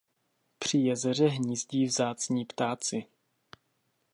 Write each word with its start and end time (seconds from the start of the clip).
Při 0.59 0.77
jezeře 0.77 1.25
hnízdí 1.27 1.85
vzácní 1.85 2.45
ptáci. 2.45 3.05